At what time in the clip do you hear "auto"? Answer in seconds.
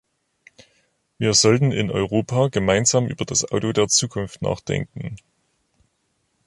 3.51-3.71